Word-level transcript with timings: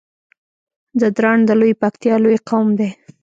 ځدراڼ 0.99 1.37
د 1.45 1.49
لويې 1.59 1.79
پکتيا 1.81 2.15
لوی 2.23 2.37
قوم 2.49 2.67
دی 2.79 2.89